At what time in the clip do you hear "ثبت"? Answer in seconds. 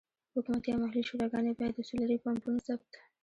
2.67-2.91